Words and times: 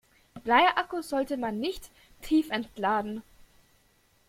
Bleiakkus 0.43 1.09
sollte 1.09 1.37
man 1.37 1.59
nicht 1.59 1.91
tiefentladen. 2.23 3.21